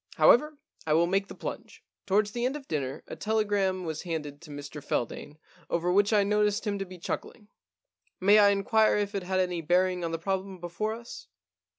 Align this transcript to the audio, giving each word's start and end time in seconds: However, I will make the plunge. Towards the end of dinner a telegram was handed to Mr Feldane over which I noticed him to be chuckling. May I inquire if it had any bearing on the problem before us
However, 0.15 0.57
I 0.87 0.93
will 0.93 1.05
make 1.05 1.27
the 1.27 1.35
plunge. 1.35 1.83
Towards 2.07 2.31
the 2.31 2.43
end 2.43 2.55
of 2.55 2.67
dinner 2.67 3.03
a 3.05 3.15
telegram 3.15 3.85
was 3.85 4.01
handed 4.01 4.41
to 4.41 4.49
Mr 4.49 4.83
Feldane 4.83 5.37
over 5.69 5.91
which 5.91 6.11
I 6.11 6.23
noticed 6.23 6.65
him 6.65 6.79
to 6.79 6.87
be 6.87 6.97
chuckling. 6.97 7.49
May 8.19 8.39
I 8.39 8.49
inquire 8.49 8.97
if 8.97 9.13
it 9.13 9.21
had 9.21 9.39
any 9.39 9.61
bearing 9.61 10.03
on 10.03 10.11
the 10.11 10.17
problem 10.17 10.59
before 10.59 10.95
us 10.95 11.27